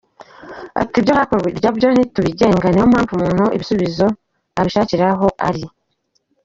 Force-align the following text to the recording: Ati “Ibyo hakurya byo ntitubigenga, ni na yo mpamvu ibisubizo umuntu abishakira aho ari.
Ati 0.81 0.95
“Ibyo 1.01 1.13
hakurya 1.17 1.69
byo 1.77 1.87
ntitubigenga, 1.91 2.65
ni 2.67 2.73
na 2.77 2.81
yo 2.83 2.87
mpamvu 2.93 3.43
ibisubizo 3.55 4.03
umuntu 4.07 4.17
abishakira 4.59 5.05
aho 5.13 5.27
ari. 5.47 5.63